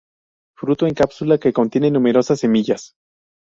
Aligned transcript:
Fruto 0.57 0.87
en 0.87 0.95
cápsula 0.95 1.37
que 1.37 1.53
contiene 1.53 1.91
numerosas 1.91 2.39
semillas. 2.39 2.93